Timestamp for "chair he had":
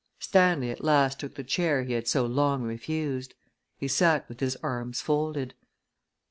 1.43-2.07